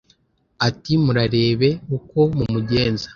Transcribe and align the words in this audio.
Ati:" 0.67 0.91
Murarebe 1.03 1.69
uko 1.97 2.19
mumugenza 2.37 3.07